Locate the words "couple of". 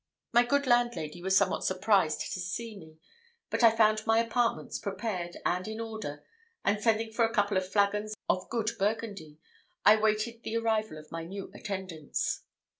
7.31-7.71